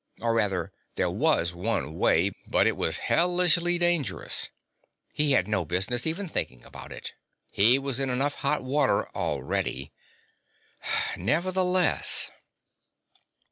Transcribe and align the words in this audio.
Or, 0.23 0.33
rather, 0.33 0.73
there 0.95 1.11
was 1.11 1.53
one 1.53 1.93
way, 1.95 2.31
but 2.47 2.65
it 2.65 2.75
was 2.75 2.97
hellishly 3.05 3.77
dangerous. 3.77 4.49
He 5.13 5.33
had 5.33 5.47
no 5.47 5.63
business 5.63 6.07
even 6.07 6.27
thinking 6.27 6.63
about. 6.65 7.13
He 7.51 7.77
was 7.77 7.99
in 7.99 8.09
enough 8.09 8.33
hot 8.33 8.63
water 8.63 9.07
already. 9.15 9.91
Nevertheless.... 11.15 12.31